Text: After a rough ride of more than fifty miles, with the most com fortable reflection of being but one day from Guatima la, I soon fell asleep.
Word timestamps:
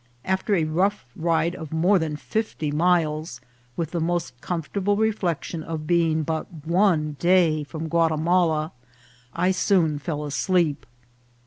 After 0.25 0.55
a 0.55 0.63
rough 0.63 1.05
ride 1.15 1.53
of 1.53 1.71
more 1.71 1.99
than 1.99 2.15
fifty 2.15 2.71
miles, 2.71 3.39
with 3.77 3.91
the 3.91 3.99
most 4.01 4.33
com 4.41 4.63
fortable 4.63 4.97
reflection 4.97 5.61
of 5.61 5.85
being 5.85 6.23
but 6.23 6.51
one 6.65 7.17
day 7.19 7.63
from 7.63 7.87
Guatima 7.87 8.45
la, 8.47 8.69
I 9.35 9.51
soon 9.51 9.99
fell 9.99 10.25
asleep. 10.25 10.87